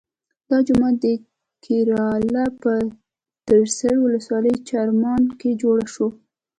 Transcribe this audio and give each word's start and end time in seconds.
دا 0.49 0.57
جومات 0.67 0.95
د 1.03 1.05
کیراله 1.63 2.45
په 2.61 2.73
تریسر 3.47 3.95
ولسوالۍ 4.01 4.53
چرامان 4.69 5.21
کې 5.39 5.49
جوړ 5.61 5.77
شو. 5.93 6.07